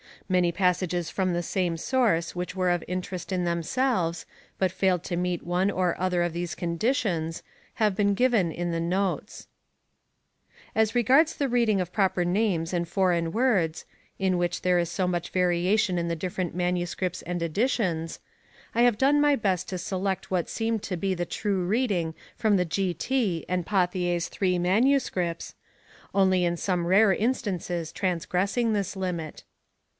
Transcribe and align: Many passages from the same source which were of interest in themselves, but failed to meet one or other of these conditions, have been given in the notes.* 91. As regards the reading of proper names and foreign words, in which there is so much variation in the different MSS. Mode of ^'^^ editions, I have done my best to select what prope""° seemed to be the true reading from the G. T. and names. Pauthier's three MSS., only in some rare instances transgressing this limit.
Many 0.27 0.51
passages 0.53 1.09
from 1.09 1.33
the 1.33 1.43
same 1.43 1.75
source 1.77 2.33
which 2.35 2.55
were 2.55 2.69
of 2.71 2.83
interest 2.87 3.31
in 3.31 3.43
themselves, 3.43 4.25
but 4.57 4.71
failed 4.71 5.03
to 5.03 5.17
meet 5.17 5.43
one 5.45 5.69
or 5.69 5.99
other 5.99 6.23
of 6.23 6.31
these 6.33 6.55
conditions, 6.55 7.43
have 7.75 7.95
been 7.95 8.13
given 8.15 8.49
in 8.51 8.71
the 8.71 8.79
notes.* 8.79 9.47
91. 10.73 10.81
As 10.81 10.95
regards 10.95 11.35
the 11.35 11.49
reading 11.49 11.81
of 11.81 11.91
proper 11.91 12.23
names 12.23 12.73
and 12.73 12.87
foreign 12.87 13.31
words, 13.33 13.85
in 14.17 14.37
which 14.39 14.61
there 14.61 14.79
is 14.79 14.89
so 14.89 15.05
much 15.05 15.29
variation 15.29 15.99
in 15.99 16.07
the 16.07 16.15
different 16.15 16.55
MSS. 16.55 16.95
Mode 16.99 17.11
of 17.11 17.37
^'^^ 17.37 17.41
editions, 17.43 18.19
I 18.73 18.83
have 18.83 18.97
done 18.97 19.21
my 19.21 19.35
best 19.35 19.67
to 19.69 19.77
select 19.77 20.31
what 20.31 20.45
prope""° 20.45 20.49
seemed 20.49 20.81
to 20.83 20.97
be 20.97 21.13
the 21.13 21.25
true 21.25 21.63
reading 21.65 22.15
from 22.37 22.55
the 22.55 22.65
G. 22.65 22.93
T. 22.95 23.45
and 23.49 23.59
names. 23.59 23.67
Pauthier's 23.67 24.29
three 24.29 24.57
MSS., 24.57 25.53
only 26.15 26.45
in 26.45 26.57
some 26.57 26.87
rare 26.87 27.13
instances 27.13 27.91
transgressing 27.91 28.71
this 28.73 28.95
limit. 28.95 29.43